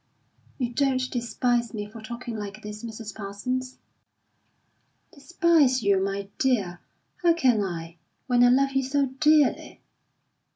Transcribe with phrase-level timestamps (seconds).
[0.57, 3.13] "You don't despise me for talking like this, Mrs.
[3.13, 3.77] Parsons?"
[5.13, 6.79] "Despise you, my dear!
[7.21, 9.79] How can I, when I love you so dearly?